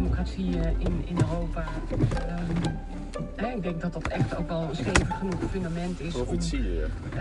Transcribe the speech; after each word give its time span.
democratie 0.00 0.60
eh, 0.60 0.70
in, 0.78 1.02
in 1.06 1.16
Europa. 1.20 1.64
Hè, 3.36 3.46
ik 3.46 3.62
denk 3.62 3.80
dat 3.80 3.92
dat 3.92 4.06
echt 4.08 4.36
ook 4.36 4.48
wel 4.48 4.62
een 4.62 4.74
stevig 4.76 5.18
genoeg 5.18 5.34
fundament 5.50 6.00
is. 6.00 6.14
om, 6.14 6.22
Profetie. 6.24 6.58
eh, 6.60 7.20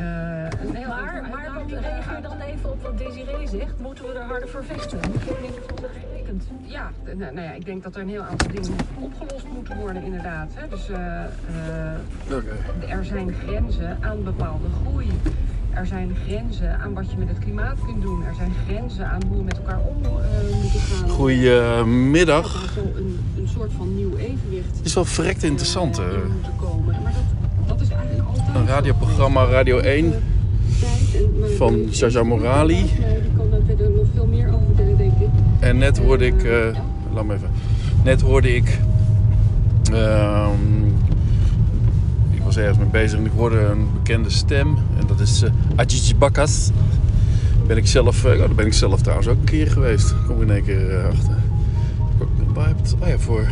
een 0.62 0.76
heel 0.76 0.88
Maar, 0.88 1.22
aantal 1.22 1.36
maar 1.36 1.54
wat, 1.54 1.72
reageer 1.72 2.22
dan 2.22 2.40
even 2.40 2.72
op 2.72 2.82
wat 2.84 2.98
Desiree 2.98 3.48
zegt. 3.48 3.80
Moeten 3.80 4.06
we 4.06 4.14
er 4.14 4.22
harder 4.26 4.50
voor 4.50 4.64
vechten? 4.64 5.00
Je? 5.00 6.36
Ja, 6.62 6.92
nou, 7.04 7.18
nou 7.34 7.42
ja, 7.48 7.52
ik 7.54 7.66
denk 7.66 7.84
dat 7.84 7.96
er 7.96 8.02
een 8.02 8.10
heel 8.10 8.22
aantal 8.24 8.48
dingen 8.52 8.76
opgelost 9.00 9.46
moeten 9.54 9.78
worden 9.78 10.04
inderdaad. 10.04 10.52
Hè. 10.54 10.68
Dus 10.68 10.90
eh, 10.90 11.24
eh, 11.24 11.30
Oké. 12.32 12.88
er 12.88 13.06
zijn 13.06 13.34
grenzen 13.34 13.98
aan 14.02 14.24
bepaalde 14.24 14.68
groei. 14.82 15.08
Er 15.76 15.86
zijn 15.86 16.16
grenzen 16.28 16.80
aan 16.80 16.94
wat 16.94 17.12
je 17.12 17.18
met 17.18 17.28
het 17.28 17.40
klimaat 17.40 17.78
kunt 17.86 18.02
doen. 18.02 18.24
Er 18.24 18.36
zijn 18.38 18.52
grenzen 18.68 19.08
aan 19.10 19.22
hoe 19.28 19.38
we 19.38 19.44
met 19.44 19.58
elkaar 19.58 19.80
om 19.80 20.04
eh, 20.06 20.62
moeten 20.62 20.80
gaan. 20.80 21.10
Goedemiddag. 21.10 22.64
Er 22.64 22.72
zo 22.74 22.98
een, 22.98 23.20
een 23.38 23.48
soort 23.48 23.72
van 23.78 23.96
nieuw 23.96 24.16
evenwicht 24.18 24.80
is 24.84 24.94
wel 24.94 25.06
verrekt 25.06 25.44
interessant. 25.44 25.98
eh, 26.00 26.06
eh. 26.06 26.12
in 26.14 26.20
moet 26.32 26.70
komen. 26.70 26.96
Maar 27.04 27.14
dat, 27.14 27.68
dat 27.68 27.82
is 27.82 27.90
eigenlijk 27.90 28.28
altijd 28.28 28.56
Een 28.56 28.68
radioprogramma 28.68 29.46
Radio 29.46 29.78
1 29.78 30.14
van 31.58 31.86
Jaja 31.90 32.24
Morali. 32.24 32.76
Die 32.76 33.32
kan 33.38 33.62
verder 33.66 33.90
nog 33.90 34.06
veel 34.14 34.28
meer 34.28 34.48
over 34.48 34.66
vertellen, 34.66 34.98
denk 34.98 35.14
ik. 35.20 35.30
En 35.60 35.78
net 35.78 35.98
hoorde 35.98 36.26
ik, 36.26 36.44
eh, 36.44 36.78
laat 37.14 37.26
me 37.26 37.34
even. 37.34 37.50
Net 38.04 38.22
hoorde 38.22 38.56
ik, 38.56 38.80
ehm, 39.92 40.86
ik 40.86 41.15
was 42.56 42.64
ergens 42.64 42.84
mee 42.84 43.02
bezig 43.02 43.20
en 43.20 43.26
ik 43.26 43.32
hoorde 43.36 43.60
een 43.60 43.88
bekende 43.94 44.30
stem. 44.30 44.78
En 45.00 45.08
dat 45.08 45.20
is 45.20 45.44
uh, 45.44 45.50
Ajiji 45.76 46.16
Bakas. 46.16 46.70
Ben 47.68 47.78
ik 47.78 47.88
zelf, 47.88 48.26
eh, 48.26 48.32
oh, 48.32 48.40
daar 48.40 48.56
ben 48.56 48.66
ik 48.66 48.74
zelf 48.74 49.02
trouwens 49.02 49.28
ook 49.28 49.38
een 49.38 49.44
keer 49.44 49.72
geweest. 49.72 50.16
Kom 50.28 50.36
ik 50.36 50.42
in 50.42 50.54
één 50.54 50.64
keer 50.64 51.00
eh, 51.00 51.06
achter. 51.06 51.36
Oh 53.00 53.08
voor, 53.18 53.48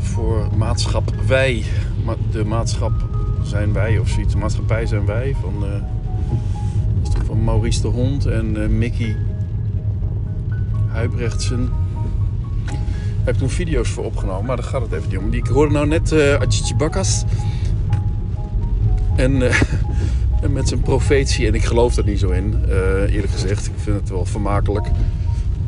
voor 0.00 0.48
maatschap 0.56 1.12
wij. 1.26 1.64
De 2.30 2.44
maatschap 2.44 2.92
zijn 3.42 3.72
wij 3.72 3.98
of 3.98 4.08
zoiets. 4.08 4.32
De 4.32 4.38
maatschappij 4.38 4.86
zijn 4.86 5.06
wij 5.06 5.36
van, 5.40 5.64
van 7.26 7.44
Maurice 7.44 7.80
de 7.80 7.88
Hond 7.88 8.26
en 8.26 8.78
Mickey 8.78 9.16
Huibrechtsen. 10.86 11.70
Heb 13.28 13.36
toen 13.36 13.50
video's 13.50 13.88
voor 13.88 14.04
opgenomen, 14.04 14.44
maar 14.44 14.56
daar 14.56 14.64
gaat 14.64 14.82
het 14.82 14.92
even 14.92 15.08
niet 15.08 15.18
om. 15.18 15.32
Ik 15.32 15.46
hoorde 15.46 15.72
nou 15.72 15.86
net 15.86 16.12
eh 16.12 16.34
Ajiji 16.34 16.74
Bakas. 16.76 17.24
En, 19.16 19.42
eh, 19.42 19.60
en 20.42 20.52
met 20.52 20.68
zijn 20.68 20.80
profetie, 20.80 21.46
en 21.46 21.54
ik 21.54 21.64
geloof 21.64 21.96
er 21.96 22.04
niet 22.04 22.18
zo 22.18 22.30
in, 22.30 22.54
eh, 22.68 23.14
eerlijk 23.14 23.32
gezegd. 23.32 23.66
Ik 23.66 23.72
vind 23.76 24.00
het 24.00 24.08
wel 24.08 24.24
vermakelijk. 24.24 24.86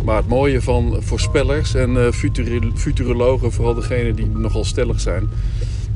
Maar 0.05 0.16
het 0.16 0.28
mooie 0.28 0.62
van 0.62 0.97
voorspellers 1.00 1.75
en 1.75 1.97
eh, 1.97 2.12
futuri- 2.12 2.72
futurologen, 2.75 3.53
vooral 3.53 3.75
degenen 3.75 4.16
die 4.16 4.27
nogal 4.27 4.64
stellig 4.64 5.00
zijn, 5.00 5.28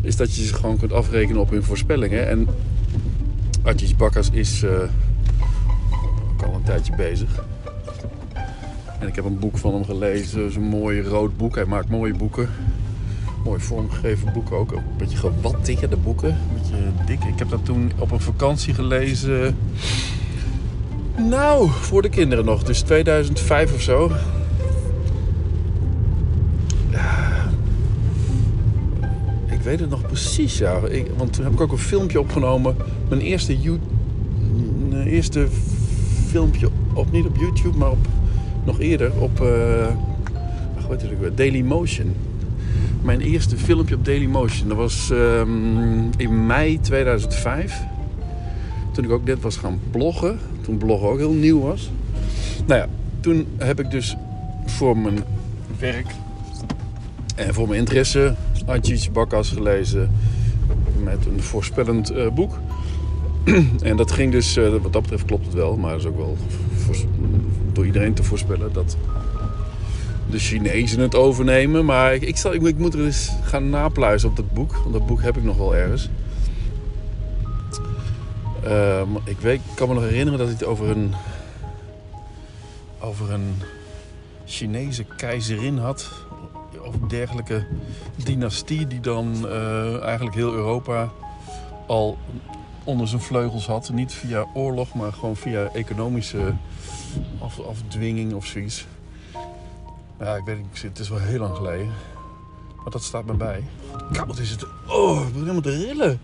is 0.00 0.16
dat 0.16 0.36
je 0.36 0.44
ze 0.44 0.54
gewoon 0.54 0.78
kunt 0.78 0.92
afrekenen 0.92 1.40
op 1.40 1.50
hun 1.50 1.64
voorspellingen. 1.64 2.28
En 2.28 2.48
Ajiji 3.62 3.96
Bakas 3.96 4.30
is 4.30 4.62
eh, 4.62 4.70
ook 6.32 6.42
al 6.42 6.54
een 6.54 6.62
tijdje 6.62 6.96
bezig. 6.96 7.44
En 9.04 9.10
ik 9.10 9.16
heb 9.16 9.24
een 9.24 9.38
boek 9.38 9.58
van 9.58 9.74
hem 9.74 9.84
gelezen. 9.84 10.52
Zo'n 10.52 10.62
mooi 10.62 11.02
rood 11.02 11.36
boek. 11.36 11.54
Hij 11.54 11.64
maakt 11.64 11.88
mooie 11.88 12.14
boeken. 12.14 12.48
Mooi 13.44 13.60
vormgegeven 13.60 14.32
boeken 14.32 14.56
ook. 14.56 14.72
Een 14.72 14.82
beetje 14.96 15.16
gewatteerde 15.16 15.96
boeken. 15.96 16.28
Een 16.28 16.36
beetje 16.54 16.76
dik. 17.06 17.24
Ik 17.24 17.38
heb 17.38 17.48
dat 17.48 17.64
toen 17.64 17.92
op 17.98 18.10
een 18.10 18.20
vakantie 18.20 18.74
gelezen. 18.74 19.56
Nou, 21.16 21.68
voor 21.70 22.02
de 22.02 22.08
kinderen 22.08 22.44
nog. 22.44 22.62
Dus 22.62 22.80
2005 22.80 23.74
of 23.74 23.80
zo. 23.80 24.10
Ik 29.46 29.60
weet 29.62 29.80
het 29.80 29.90
nog 29.90 30.06
precies, 30.06 30.58
ja. 30.58 30.80
Want 31.16 31.32
toen 31.32 31.44
heb 31.44 31.52
ik 31.52 31.60
ook 31.60 31.72
een 31.72 31.78
filmpje 31.78 32.20
opgenomen. 32.20 32.76
Mijn 33.08 33.20
eerste, 33.20 33.56
mijn 34.88 35.06
eerste 35.06 35.48
filmpje 36.26 36.68
op, 36.94 37.12
niet 37.12 37.26
op 37.26 37.36
YouTube, 37.36 37.78
maar 37.78 37.90
op 37.90 38.06
nog 38.64 38.80
eerder 38.80 39.12
op 39.20 39.40
ach, 40.78 40.86
wat 40.86 41.04
ook 41.12 41.20
weer? 41.20 41.34
Dailymotion. 41.34 42.14
Mijn 43.02 43.20
eerste 43.20 43.56
filmpje 43.56 43.94
op 43.94 44.04
Dailymotion. 44.04 44.68
Dat 44.68 44.76
was 44.76 45.10
ehm, 45.10 46.10
in 46.16 46.46
mei 46.46 46.80
2005. 46.80 47.82
Toen 48.92 49.04
ik 49.04 49.10
ook 49.10 49.24
net 49.24 49.40
was 49.40 49.56
gaan 49.56 49.80
bloggen. 49.90 50.38
Toen 50.62 50.78
bloggen 50.78 51.08
ook 51.08 51.18
heel 51.18 51.32
nieuw 51.32 51.60
was. 51.60 51.90
Nou 52.66 52.80
ja, 52.80 52.88
toen 53.20 53.46
heb 53.56 53.80
ik 53.80 53.90
dus 53.90 54.16
voor 54.66 54.98
mijn 54.98 55.18
werk 55.78 56.06
en 57.36 57.54
voor 57.54 57.68
mijn 57.68 57.80
interesse 57.80 58.34
Ajit 58.66 59.12
Bakkas 59.12 59.48
gelezen. 59.48 60.10
Met 61.02 61.26
een 61.26 61.42
voorspellend 61.42 62.10
eh, 62.10 62.28
boek. 62.28 62.58
En 63.82 63.96
dat 63.96 64.12
ging 64.12 64.32
dus, 64.32 64.56
eh, 64.56 64.68
wat 64.68 64.92
dat 64.92 65.02
betreft 65.02 65.24
klopt 65.24 65.44
het 65.44 65.54
wel, 65.54 65.76
maar 65.76 65.90
dat 65.90 66.00
is 66.00 66.06
ook 66.06 66.16
wel 66.16 66.36
door 67.72 67.86
iedereen 67.86 68.14
te 68.14 68.22
voorspellen 68.22 68.72
dat 68.72 68.96
de 70.30 70.38
Chinezen 70.38 71.00
het 71.00 71.14
overnemen. 71.14 71.84
Maar 71.84 72.14
ik, 72.14 72.22
ik, 72.22 72.36
zal, 72.36 72.54
ik, 72.54 72.78
moet 72.78 72.94
er 72.94 73.04
eens 73.04 73.32
gaan 73.42 73.70
napluizen 73.70 74.28
op 74.28 74.36
dat 74.36 74.52
boek, 74.52 74.76
want 74.76 74.92
dat 74.92 75.06
boek 75.06 75.22
heb 75.22 75.36
ik 75.36 75.44
nog 75.44 75.56
wel 75.56 75.76
ergens. 75.76 76.08
Eh, 78.62 79.04
maar 79.04 79.22
ik, 79.24 79.38
weet, 79.40 79.54
ik 79.54 79.74
kan 79.74 79.88
me 79.88 79.94
nog 79.94 80.02
herinneren 80.02 80.38
dat 80.38 80.48
het 80.48 80.64
over 80.64 80.90
een, 80.90 81.14
over 83.00 83.32
een 83.32 83.54
Chinese 84.44 85.04
keizerin 85.16 85.78
had. 85.78 86.10
Of 86.82 86.94
dergelijke 87.08 87.66
dynastie 88.24 88.86
die 88.86 89.00
dan 89.00 89.48
eh, 89.48 90.02
eigenlijk 90.02 90.36
heel 90.36 90.52
Europa 90.52 91.12
al 91.86 92.18
onder 92.84 93.08
zijn 93.08 93.20
vleugels 93.20 93.66
had. 93.66 93.90
Niet 93.90 94.12
via 94.12 94.46
oorlog, 94.54 94.94
maar 94.94 95.12
gewoon 95.12 95.36
via 95.36 95.68
economische 95.72 96.54
af, 97.38 97.60
afdwinging 97.60 98.34
of 98.34 98.46
zoiets. 98.46 98.86
Ja, 100.18 100.36
ik 100.36 100.44
weet 100.44 100.56
niet, 100.56 100.82
het 100.82 100.98
is 100.98 101.08
wel 101.08 101.18
heel 101.18 101.38
lang 101.38 101.56
geleden. 101.56 101.92
Maar 102.76 102.92
dat 102.92 103.02
staat 103.02 103.24
me 103.24 103.34
bij. 103.34 103.64
Koud 104.12 104.38
is 104.38 104.50
het. 104.50 104.66
Oh, 104.88 105.18
ik 105.18 105.26
begin 105.26 105.40
helemaal 105.40 105.60
te 105.60 105.86
rillen. 105.86 106.20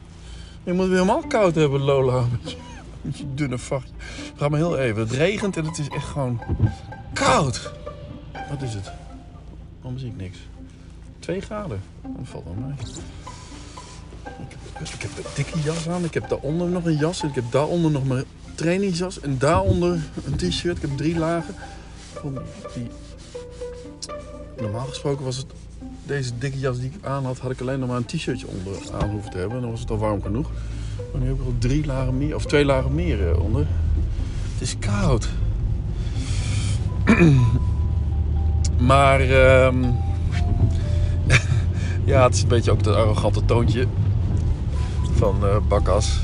Je 0.62 0.72
moet 0.72 0.86
weer 0.86 0.94
helemaal 0.94 1.26
koud 1.26 1.54
hebben, 1.54 1.80
Lola. 1.80 2.24
Je, 3.14 3.24
dunne 3.34 3.58
vachtje. 3.58 3.94
Ga 4.36 4.48
maar 4.48 4.58
heel 4.58 4.78
even. 4.78 5.00
Het 5.00 5.12
regent 5.12 5.56
en 5.56 5.64
het 5.64 5.78
is 5.78 5.88
echt 5.88 6.06
gewoon 6.06 6.40
koud. 7.12 7.72
Wat 8.50 8.62
is 8.62 8.74
het? 8.74 8.90
Waarom 9.80 9.98
zie 9.98 10.08
ik 10.08 10.16
niks? 10.16 10.38
2 11.18 11.40
graden. 11.40 11.82
Dat 12.02 12.12
valt 12.22 12.44
wel 12.44 12.54
mee. 12.54 12.74
Ik 14.80 15.02
heb 15.02 15.10
een 15.16 15.24
dikke 15.34 15.60
jas 15.60 15.88
aan. 15.88 16.04
Ik 16.04 16.14
heb 16.14 16.28
daaronder 16.28 16.68
nog 16.68 16.84
een 16.84 16.96
jas. 16.96 17.22
En 17.22 17.28
ik 17.28 17.34
heb 17.34 17.44
daaronder 17.50 17.90
nog 17.90 18.04
mijn 18.04 18.24
trainingsjas. 18.54 19.20
En 19.20 19.38
daaronder 19.38 19.98
een 20.24 20.36
t-shirt. 20.36 20.76
Ik 20.76 20.82
heb 20.82 20.96
drie 20.96 21.18
lagen. 21.18 21.54
Die... 22.74 22.86
Normaal 24.60 24.86
gesproken 24.86 25.24
was 25.24 25.36
het... 25.36 25.46
Deze 26.06 26.38
dikke 26.38 26.58
jas 26.58 26.78
die 26.78 26.90
ik 26.94 27.04
aan 27.04 27.24
had, 27.24 27.38
had 27.38 27.50
ik 27.50 27.60
alleen 27.60 27.78
nog 27.78 27.88
maar 27.88 27.96
een 27.96 28.04
t-shirtje 28.04 28.46
onder 28.46 28.72
aan 29.00 29.10
hoeven 29.10 29.30
te 29.30 29.38
hebben. 29.38 29.56
En 29.56 29.62
dan 29.62 29.70
was 29.70 29.80
het 29.80 29.90
al 29.90 29.98
warm 29.98 30.22
genoeg. 30.22 30.50
Maar 31.12 31.20
nu 31.20 31.26
heb 31.26 31.36
ik 31.36 31.44
al 31.44 31.54
drie 31.58 31.86
lagen 31.86 32.18
meer, 32.18 32.34
of 32.34 32.46
twee 32.46 32.64
lagen 32.64 32.94
meer 32.94 33.30
eh, 33.30 33.42
onder. 33.42 33.66
Het 34.52 34.68
is 34.68 34.76
koud. 34.78 35.28
maar 38.90 39.20
ehm, 39.20 39.82
ja, 42.04 42.22
het 42.24 42.34
is 42.34 42.42
een 42.42 42.48
beetje 42.48 42.70
ook 42.70 42.82
dat 42.82 42.94
arrogante 42.94 43.44
toontje 43.44 43.86
van 45.20 45.46
eh 45.46 45.56
Bakkas. 45.68 46.20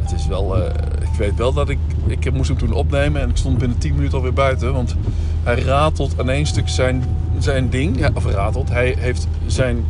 Het 0.00 0.12
is 0.12 0.26
wel, 0.26 0.56
eh, 0.56 0.74
ik 1.00 1.18
weet 1.18 1.34
wel 1.36 1.52
dat 1.52 1.68
ik, 1.68 1.78
ik 2.06 2.32
moest 2.32 2.48
hem 2.48 2.58
toen 2.58 2.72
opnemen 2.72 3.20
en 3.20 3.30
ik 3.30 3.36
stond 3.36 3.58
binnen 3.58 3.78
10 3.78 3.94
minuten 3.94 4.16
alweer 4.16 4.32
buiten. 4.32 4.72
Want 4.72 4.96
hij 5.42 5.58
ratelt 5.58 6.20
aan 6.20 6.30
één 6.30 6.46
stuk 6.46 6.68
zijn, 6.68 7.04
zijn 7.38 7.68
ding, 7.68 7.98
ja, 7.98 8.10
of 8.14 8.26
ratelt. 8.26 8.68
Hij 8.68 8.96
heeft 8.98 9.26
zijn 9.46 9.84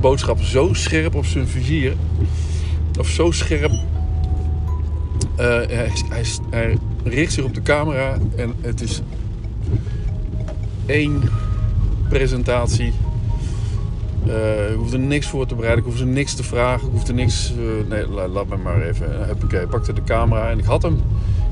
boodschap 0.00 0.40
zo 0.40 0.72
scherp 0.72 1.14
op 1.14 1.24
zijn 1.24 1.48
vizier, 1.48 1.94
of 2.98 3.08
zo 3.08 3.30
scherp. 3.30 3.72
eh, 5.36 5.46
hij, 6.08 6.24
hij 6.50 6.78
richt 7.04 7.32
zich 7.32 7.44
op 7.44 7.54
de 7.54 7.62
camera 7.62 8.16
en 8.36 8.54
het 8.60 8.80
is 8.80 9.00
één 10.86 11.22
presentatie. 12.08 12.92
Eh, 14.26 14.70
ik 14.70 14.76
hoef 14.76 14.92
er 14.92 14.98
niks 14.98 15.26
voor 15.28 15.46
te 15.46 15.54
bereiden, 15.54 15.84
ik 15.84 15.90
hoef 15.90 16.00
er 16.00 16.06
niks 16.06 16.34
te 16.34 16.42
vragen, 16.44 16.86
ik 16.86 16.92
hoef 16.92 17.08
er 17.08 17.14
niks... 17.14 17.52
eh, 17.52 17.88
nee, 17.88 18.08
la- 18.08 18.28
laat 18.28 18.48
me 18.48 18.56
maar 18.56 18.82
even. 18.82 19.26
Huppakee, 19.26 19.60
ik 19.62 19.68
pakte 19.68 19.92
de 19.92 20.04
camera 20.04 20.50
en 20.50 20.58
ik 20.58 20.64
had 20.64 20.82
hem. 20.82 21.00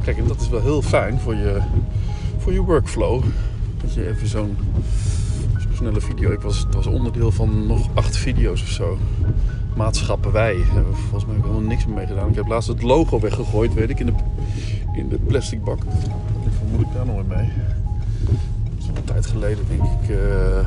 Kijk, 0.05 0.17
en 0.19 0.27
dat 0.27 0.41
is 0.41 0.49
wel 0.49 0.61
heel 0.63 0.83
fijn 0.83 1.19
voor 1.21 1.35
je, 1.35 1.59
voor 2.39 2.53
je 2.53 2.61
workflow. 2.61 3.23
Dat 3.81 3.95
je 3.95 4.09
even 4.09 4.29
zo'n 4.29 4.57
snelle 5.75 6.01
video... 6.01 6.31
Ik 6.33 6.41
was, 6.41 6.59
het 6.59 6.75
was 6.75 6.87
onderdeel 6.87 7.33
van 7.33 7.67
nog 7.67 7.89
acht 7.95 8.17
video's 8.17 8.63
of 8.63 8.69
zo. 8.69 8.99
Maatschappen 9.77 10.33
wij. 10.33 10.57
Volgens 10.93 11.27
mij 11.27 11.37
ook 11.37 11.43
helemaal 11.43 11.69
niks 11.69 11.87
meer 11.87 11.95
mee 11.97 12.07
gedaan. 12.07 12.29
Ik 12.29 12.35
heb 12.35 12.47
laatst 12.47 12.69
het 12.69 12.83
logo 12.83 13.21
weggegooid, 13.21 13.75
weet 13.75 13.91
ik, 13.91 14.01
in 14.01 14.07
de, 14.07 14.13
in 14.97 15.09
de 15.09 15.19
plastic 15.27 15.65
bak. 15.65 15.79
Ik 15.83 16.51
vermoed 16.59 16.81
ik 16.87 16.93
daar 16.95 17.07
nog 17.07 17.27
mee. 17.27 17.49
Dat 18.25 18.79
is 18.79 18.87
een 18.87 19.05
tijd 19.05 19.27
geleden 19.27 19.65
denk 19.69 19.83
ik. 19.83 20.09
eh, 20.17 20.59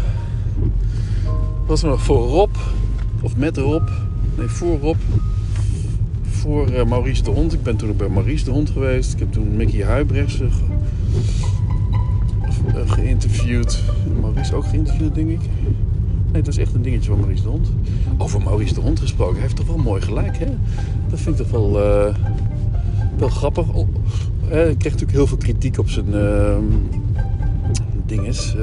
was 1.70 1.84
er 1.84 1.90
nog 1.90 2.02
voor 2.02 2.28
Rob, 2.28 2.56
of 3.22 3.36
met 3.36 3.58
Rob, 3.58 3.88
nee 4.38 4.48
voor 4.48 4.80
Rob, 4.80 4.96
voor 6.30 6.68
eh, 6.68 6.86
Maurice 6.86 7.24
de 7.24 7.30
Hond. 7.30 7.54
Ik 7.54 7.64
ben 7.64 7.76
toen 7.76 7.90
ook 7.90 7.98
bij 7.98 8.10
Maurice 8.10 8.46
de 8.46 8.52
Hond 8.52 8.70
geweest. 8.70 9.14
Ik 9.14 9.20
heb 9.20 9.32
toen 9.32 9.56
Mickey 9.56 9.84
Huibrechts 9.84 10.40
eh, 10.42 10.48
ge- 10.52 10.64
eh, 12.80 12.92
geïnterviewd. 12.92 13.84
Maurice 14.22 14.56
ook 14.56 14.66
geïnterviewd, 14.66 15.16
denk 15.16 15.30
ik. 15.30 15.40
Nee, 16.32 16.42
dat 16.42 16.54
is 16.54 16.58
echt 16.58 16.74
een 16.74 16.82
dingetje 16.82 17.10
van 17.10 17.20
Maurice 17.20 17.44
de 17.44 17.50
Hond. 17.50 17.72
Over 18.18 18.42
Maurice 18.42 18.74
de 18.74 18.82
Hond 18.82 19.00
gesproken. 19.00 19.34
Hij 19.34 19.44
heeft 19.44 19.56
toch 19.56 19.68
wel 19.68 19.78
mooi 19.78 20.02
gelijk, 20.02 20.38
hè? 20.38 20.46
Dat 21.10 21.20
vind 21.20 21.40
ik 21.40 21.48
toch 21.48 21.52
wel, 21.52 21.72
wel 23.18 23.30
grappig. 23.30 23.74
Oh, 23.74 23.88
hij 24.48 24.64
kreeg 24.64 24.76
natuurlijk 24.92 25.12
heel 25.12 25.28
veel 25.28 25.38
kritiek 25.38 25.78
op 25.80 25.90
zijn 25.90 26.14
ehm 26.14 26.64
dinges. 28.06 28.56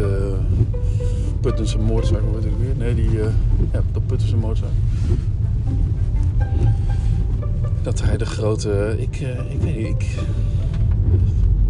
Puttense 1.46 1.78
moordzaak, 1.78 2.20
heet 2.34 2.44
het 2.44 2.52
weer? 2.58 2.76
Nee, 2.76 2.94
die... 2.94 3.20
eh 3.20 3.26
ja, 3.72 3.82
de 3.92 4.00
Puttense 4.00 4.36
moordzaak. 4.36 4.68
Dat 7.82 8.02
hij 8.02 8.16
de 8.16 8.26
grote... 8.26 8.96
Ik, 8.98 9.20
eh, 9.20 9.28
ik 9.28 9.60
weet 9.60 9.76
niet, 9.76 9.86
ik... 9.86 10.06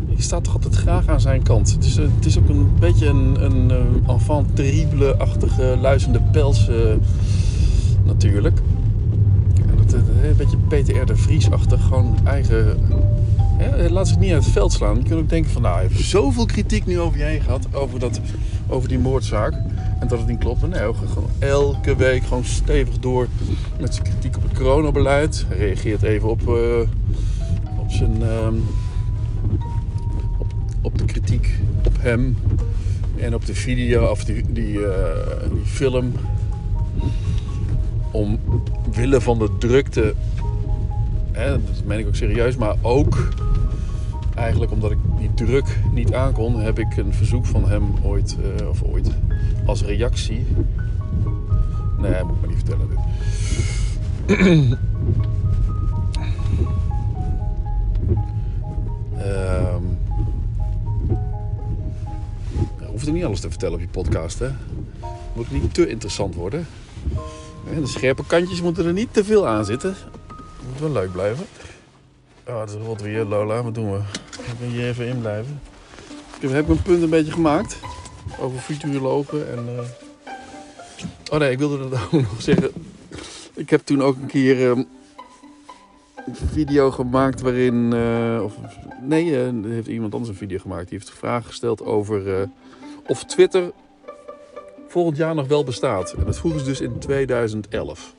Ik 0.07 0.23
sta 0.23 0.41
toch 0.41 0.55
altijd 0.55 0.75
graag 0.75 1.09
aan 1.09 1.21
zijn 1.21 1.43
kant. 1.43 1.73
Het 1.73 1.85
is, 1.85 1.97
eh, 1.97 2.05
het 2.17 2.27
is 2.27 2.39
ook 2.39 2.49
een 2.49 2.71
beetje 2.79 3.07
een, 3.07 3.45
een 3.45 3.71
eh, 3.71 4.11
enfant 4.13 4.57
terrible-achtige 4.57 5.77
luizende 5.81 6.21
pels 6.33 6.69
eh, 6.69 6.77
natuurlijk. 8.05 8.59
En 9.57 9.99
eh, 10.23 10.29
een 10.29 10.37
beetje 10.37 10.57
Peter 10.69 11.03
R. 11.03 11.07
de 11.07 11.17
Vries-achtig. 11.17 11.85
Gewoon 11.85 12.17
eigen... 12.25 12.79
hè, 13.57 13.89
laat 13.89 14.09
zich 14.09 14.19
niet 14.19 14.33
uit 14.33 14.45
het 14.45 14.53
veld 14.53 14.73
slaan. 14.73 14.97
Je 14.97 15.03
kunt 15.03 15.21
ook 15.21 15.29
denken 15.29 15.51
van... 15.51 15.63
Nou, 15.63 15.75
hij 15.75 15.87
heeft 15.87 16.09
zoveel 16.09 16.47
kritiek 16.47 16.87
nu 16.87 17.01
over 17.01 17.19
je 17.19 17.25
heen 17.25 17.41
gehad. 17.41 17.67
Over, 17.75 17.99
dat, 17.99 18.21
over 18.67 18.89
die 18.89 18.99
moordzaak. 18.99 19.53
En 20.01 20.09
dat 20.09 20.19
het 20.19 20.29
niet 20.29 20.39
klopt. 20.39 20.69
Nee, 20.69 20.81
gewoon 20.81 21.31
elke 21.39 21.97
week 21.97 22.23
gewoon 22.23 22.45
stevig 22.45 22.99
door 22.99 23.27
met 23.81 23.95
zijn 23.95 24.07
kritiek 24.07 24.37
op 24.37 24.43
het 24.43 24.53
coronabeleid. 24.53 25.45
Hij 25.49 25.59
reageert 25.59 26.03
even 26.03 26.29
op, 26.29 26.41
eh, 26.49 26.81
op 27.79 27.91
zijn... 27.91 28.23
ehm, 28.23 28.55
op, 30.83 30.99
de 30.99 31.05
kritiek 31.05 31.59
op 31.85 31.97
hem. 32.01 32.37
En 33.17 33.35
op 33.35 33.47
de 33.47 33.55
video, 33.55 34.07
of 34.07 34.25
die, 34.25 34.45
die, 34.49 34.87
eh, 34.87 35.51
die 35.53 35.65
film. 35.65 36.13
Omwille 38.11 39.21
van 39.21 39.39
de 39.39 39.51
drukte. 39.59 40.15
Hè, 41.33 41.51
dat 41.51 41.85
meen 41.85 41.99
ik 41.99 42.07
ook 42.07 42.15
serieus. 42.15 42.57
Maar 42.57 42.75
ook 42.83 43.29
eigenlijk 44.47 44.73
omdat 44.73 44.91
ik 44.91 44.99
die 45.19 45.35
druk 45.35 45.79
niet 45.93 46.15
aankon, 46.15 46.61
heb 46.61 46.79
ik 46.79 46.97
een 46.97 47.13
verzoek 47.13 47.47
van 47.47 47.69
hem 47.69 47.95
ooit, 48.03 48.37
eh, 48.59 48.69
of 48.69 48.83
ooit, 48.83 49.11
als 49.67 49.83
reactie. 49.83 50.47
Nee, 51.99 52.23
moet 52.25 52.35
ik 52.35 52.41
maar 52.41 52.49
niet 52.49 52.63
vertellen. 52.65 52.89
Dit. 52.89 52.99
Ehm 59.17 59.85
je 62.79 62.87
hoeft 62.87 63.13
niet 63.13 63.25
alles 63.25 63.41
te 63.41 63.49
vertellen 63.49 63.75
op 63.75 63.81
je 63.81 63.89
podcast, 63.89 64.39
hè? 64.39 64.49
Moet 65.33 65.51
niet 65.51 65.75
te 65.75 65.89
interessant 65.89 66.35
worden. 66.35 66.67
En 67.75 67.81
de 67.81 67.87
scherpe 67.87 68.27
kantjes 68.27 68.63
moeten 68.63 68.87
er 68.87 68.93
niet 68.93 69.13
te 69.13 69.25
veel 69.25 69.49
aan 69.49 69.65
zitten. 69.65 69.95
Moet 70.69 70.81
wel 70.81 70.93
leuk 70.93 71.13
blijven. 71.13 71.47
Oh, 72.49 72.61
het 72.61 72.71
is 72.71 72.77
rot 72.77 73.03
weer, 73.03 73.25
Lola. 73.25 73.63
Wat 73.63 73.75
doen 73.75 73.93
we? 73.93 74.01
Ik 74.39 74.59
ben 74.61 74.69
hier 74.69 74.89
even 74.89 75.07
in 75.07 75.21
blijven. 75.21 75.61
Ik 76.41 76.49
heb- 76.51 76.67
mijn 76.67 76.83
punt 76.83 77.03
een 77.03 77.11
beetje 77.11 77.33
gemaakt. 77.33 77.77
Over 78.41 78.59
futurologen 78.59 79.51
en... 79.51 79.59
eh, 79.79 79.85
Oh 81.33 81.39
nee, 81.39 81.51
ik 81.51 81.59
wilde 81.59 81.89
dat 81.89 81.99
ook 82.05 82.13
nog 82.13 82.43
zeggen. 82.43 82.71
Ik 83.55 83.71
heb 83.71 83.81
toen 83.85 84.03
ook 84.03 84.17
een 84.17 84.27
keer 84.27 84.71
ehm, 84.71 84.79
een 86.27 86.35
video 86.53 86.91
gemaakt 86.91 87.41
waarin... 87.41 87.93
eh, 87.93 88.41
of, 88.45 88.55
nee, 89.03 89.43
eh, 89.45 89.49
heeft 89.65 89.87
iemand 89.87 90.13
anders 90.13 90.31
een 90.33 90.39
video 90.39 90.59
gemaakt. 90.59 90.89
Die 90.89 90.99
heeft 90.99 91.11
een 91.11 91.17
vraag 91.17 91.47
gesteld 91.47 91.83
over 91.85 92.49
of 93.07 93.25
Twitter 93.25 93.73
volgend 94.89 95.17
jaar 95.17 95.35
nog 95.35 95.47
wel 95.47 95.65
bestaat. 95.65 96.13
En 96.13 96.25
dat 96.25 96.39
vroegen 96.39 96.61
ze 96.61 96.67
dus 96.67 96.81
in 96.81 96.99
2011. 96.99 98.15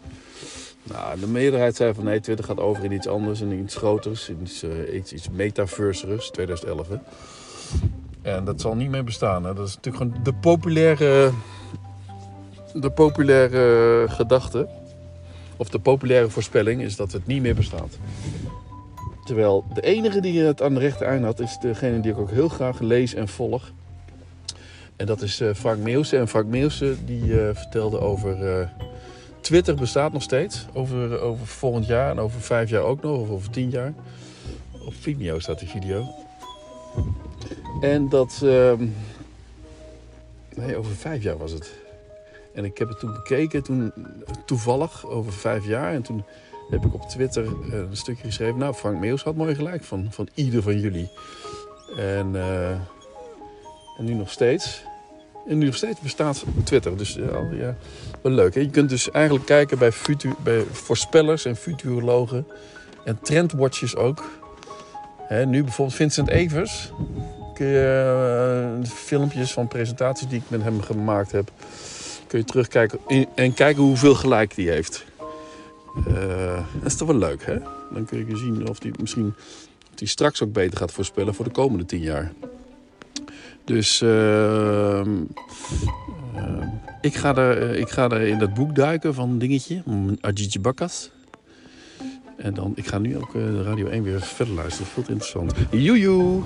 Nou, 0.92 1.20
de 1.20 1.28
meerderheid 1.28 1.76
zei 1.76 1.94
van 1.94 2.04
nee, 2.04 2.20
Twitter 2.20 2.46
gaat 2.46 2.60
over 2.60 2.84
in 2.84 2.92
iets 2.92 3.08
anders, 3.08 3.42
in 3.42 3.52
iets 3.52 3.76
groters, 3.76 4.30
iets, 4.42 4.64
eh, 4.64 4.96
iets, 4.96 5.14
iets 5.14 5.30
metaverserus, 5.30 6.30
2011. 6.30 6.88
Hè. 6.88 6.96
En 8.22 8.46
dat 8.46 8.62
zal 8.62 8.76
niet 8.76 8.90
meer 8.90 9.04
bestaan. 9.04 9.46
Hè. 9.46 9.54
Dat 9.54 9.68
is 9.68 9.76
natuurlijk 9.76 10.04
gewoon 10.04 10.24
de 10.24 10.34
populaire, 10.34 11.32
de 12.74 12.92
populaire 12.92 14.06
gedachte, 14.10 14.68
of 15.58 15.70
de 15.70 15.80
populaire 15.80 16.30
voorspelling, 16.30 16.82
is 16.82 16.96
dat 16.96 17.12
het 17.12 17.28
niet 17.28 17.42
meer 17.42 17.56
bestaat. 17.56 17.98
Terwijl 19.26 19.66
de 19.74 19.82
enige 19.82 20.20
die 20.20 20.42
het 20.42 20.62
aan 20.62 20.74
de 20.74 20.80
rechte 20.80 21.06
eind 21.06 21.24
had, 21.24 21.40
is 21.40 21.58
degene 21.62 22.00
die 22.00 22.12
ik 22.12 22.18
ook 22.18 22.32
heel 22.32 22.50
graag 22.50 22.80
lees 22.80 23.14
en 23.14 23.28
volg. 23.28 23.72
En 24.96 25.06
dat 25.06 25.22
is 25.22 25.40
eh, 25.40 25.54
Frank 25.54 25.78
Meeuwse. 25.78 26.18
En 26.18 26.28
Frank 26.28 26.46
Meeuwse 26.46 26.96
die 27.06 27.42
eh, 27.42 27.56
vertelde 27.56 28.00
over... 28.00 28.70
Twitter 29.42 29.76
bestaat 29.76 30.14
nog 30.14 30.22
steeds. 30.22 30.66
Over, 30.74 31.20
over 31.20 31.48
volgend 31.48 31.86
jaar 31.86 32.12
en 32.12 32.20
over 32.20 32.42
vijf 32.42 32.70
jaar 32.70 32.82
ook 32.82 33.02
nog. 33.02 33.20
Of 33.20 33.30
over 33.30 33.50
tien 33.50 33.70
jaar. 33.70 33.94
Op 34.86 34.94
Vimeo 35.00 35.40
staat 35.40 35.60
die 35.60 35.68
video. 35.68 36.06
En 37.82 38.10
dat... 38.10 38.42
ehm, 38.44 38.88
nee, 40.56 40.78
over 40.78 40.96
vijf 40.96 41.24
jaar 41.24 41.38
was 41.38 41.52
het. 41.52 41.72
En 42.54 42.66
ik 42.66 42.78
heb 42.78 42.88
het 42.88 43.00
toen 43.00 43.14
bekeken. 43.14 43.64
Toen 43.64 43.94
toevallig 44.46 45.06
over 45.06 45.34
vijf 45.34 45.66
jaar. 45.66 45.94
En 45.94 46.02
toen 46.02 46.24
heb 46.70 46.86
ik 46.86 46.94
op 46.94 47.10
Twitter 47.10 47.46
eh, 47.46 47.78
een 47.78 47.98
stukje 47.98 48.24
geschreven. 48.24 48.58
Nou, 48.58 48.74
Frank 48.74 49.00
Meeuws 49.00 49.24
had 49.24 49.36
mooi 49.36 49.56
gelijk 49.56 49.84
van, 49.84 50.08
van 50.10 50.28
ieder 50.34 50.62
van 50.62 50.80
jullie. 50.80 51.10
En... 51.98 52.36
eh, 52.36 52.76
en 53.98 54.06
nu 54.06 54.14
nog 54.14 54.32
steeds. 54.32 54.84
En 55.48 55.58
nu 55.58 55.66
nog 55.66 55.76
steeds 55.76 56.00
bestaat 56.00 56.44
Twitter. 56.64 56.98
Dus 56.98 57.14
ja, 57.14 57.48
ja, 57.52 57.76
wel 58.22 58.32
leuk. 58.32 58.56
Hè? 58.56 58.62
Je 58.62 58.70
kunt 58.70 58.90
dus 58.90 59.12
eigenlijk 59.12 59.46
kijken 59.46 59.78
bij, 59.78 59.92
futu 59.92 60.34
bij 60.44 60.64
voorspellers 60.72 61.46
en 61.46 61.56
futurologen. 61.56 62.48
En 63.06 63.20
trendwatchers 63.22 63.96
ook. 63.96 64.24
Hè, 65.18 65.46
nu 65.46 65.64
bijvoorbeeld 65.64 65.98
Vincent 65.98 66.30
Evers. 66.30 66.92
Kun 67.54 67.68
je 67.68 68.80
eh, 68.84 68.90
filmpjes 68.90 69.52
van 69.52 69.68
presentaties 69.68 70.28
die 70.28 70.38
ik 70.38 70.50
met 70.50 70.64
hem 70.64 70.82
gemaakt 70.82 71.32
heb. 71.32 71.52
Kun 72.28 72.40
je 72.40 72.46
terugkijken 72.46 73.00
en 73.36 73.54
kijken 73.54 73.84
hoeveel 73.84 74.16
gelijk 74.16 74.56
die 74.56 74.70
heeft. 74.70 75.06
Eh, 76.08 76.64
dat 76.74 76.86
is 76.86 76.96
toch 76.96 77.08
wel 77.08 77.18
leuk, 77.18 77.46
hè? 77.46 77.58
Dan 77.94 78.06
kun 78.06 78.26
je 78.28 78.38
zien 78.38 78.70
of 78.70 78.80
die 78.80 78.92
misschien 79.00 79.34
die 79.96 80.08
straks 80.08 80.44
ook 80.44 80.54
beter 80.54 80.78
gaat 80.78 80.92
voorspellen 80.92 81.34
voor 81.34 81.46
de 81.46 81.52
komende 81.52 81.86
tien 81.86 82.02
jaar. 82.02 82.32
Dus 83.64 84.02
ehm, 84.02 85.10
ik, 87.02 87.16
ga 87.16 87.34
daar, 87.34 87.58
eh, 87.58 87.80
ik 87.80 87.90
ga 87.90 88.08
daar 88.08 88.22
in 88.22 88.40
dat 88.40 88.54
boek 88.54 88.76
duiken 88.76 89.14
van 89.14 89.38
dingetje, 89.38 89.84
Ajiji 90.22 90.60
Bakkas. 90.60 91.12
En 92.38 92.54
dan, 92.54 92.72
ik 92.76 92.88
ga 92.88 92.98
nu 92.98 93.18
ook 93.18 93.36
eh, 93.36 93.42
de 93.42 93.64
Radio 93.64 93.88
1 93.88 94.04
weer 94.04 94.22
verder 94.22 94.56
luisteren. 94.56 94.88
Veel 94.88 95.04
te 95.04 95.12
interessant. 95.12 95.54
Joejoe! 95.72 96.42